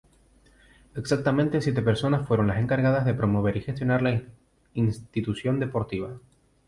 [0.95, 4.23] Exactamente siete personas fueron las encargadas de promover y gestionar la
[4.73, 6.17] institución deportiva.